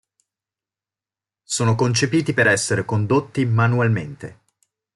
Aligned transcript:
Sono 1.43 1.75
concepiti 1.75 2.33
per 2.33 2.47
essere 2.47 2.85
condotti 2.85 3.45
manualmente. 3.45 4.39